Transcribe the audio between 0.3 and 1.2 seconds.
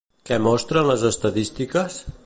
mostren les